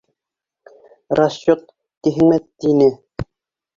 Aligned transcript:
—Расчет, 1.19 1.61
тиһеңме?— 2.07 2.41
тине. 2.65 2.89